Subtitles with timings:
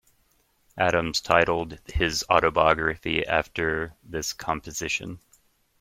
[0.79, 5.19] Adams titled his autobiography after this composition.